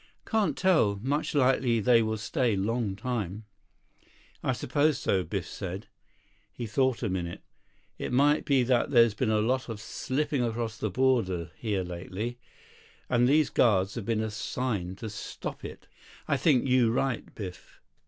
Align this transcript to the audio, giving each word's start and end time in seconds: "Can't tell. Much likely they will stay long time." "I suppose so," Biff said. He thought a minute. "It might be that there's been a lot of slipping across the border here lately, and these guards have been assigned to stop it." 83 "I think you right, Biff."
"Can't 0.25 0.57
tell. 0.57 0.99
Much 1.03 1.35
likely 1.35 1.79
they 1.79 2.01
will 2.01 2.17
stay 2.17 2.55
long 2.55 2.95
time." 2.95 3.45
"I 4.41 4.51
suppose 4.51 4.97
so," 4.97 5.23
Biff 5.23 5.45
said. 5.45 5.85
He 6.51 6.65
thought 6.65 7.03
a 7.03 7.07
minute. 7.07 7.43
"It 7.99 8.11
might 8.11 8.43
be 8.43 8.63
that 8.63 8.89
there's 8.89 9.13
been 9.13 9.29
a 9.29 9.41
lot 9.41 9.69
of 9.69 9.79
slipping 9.79 10.41
across 10.43 10.75
the 10.79 10.89
border 10.89 11.51
here 11.55 11.83
lately, 11.83 12.39
and 13.09 13.27
these 13.29 13.51
guards 13.51 13.93
have 13.93 14.05
been 14.05 14.21
assigned 14.23 14.97
to 14.97 15.09
stop 15.11 15.63
it." 15.63 15.85
83 16.27 16.33
"I 16.33 16.37
think 16.37 16.67
you 16.67 16.91
right, 16.91 17.35
Biff." 17.35 17.79